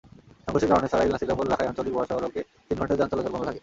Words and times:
সংঘর্ষের 0.47 0.71
কারণে 0.71 0.87
সরাইল-নাসিরনগর-লাখাই 0.89 1.69
আঞ্চলিক 1.69 1.93
মহাসড়কে 1.95 2.41
তিন 2.67 2.75
ঘণ্টা 2.79 2.95
যান 2.99 3.07
চলাচল 3.11 3.31
বন্ধ 3.33 3.45
থাকে। 3.45 3.59